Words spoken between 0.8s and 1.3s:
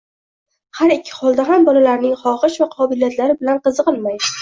ikki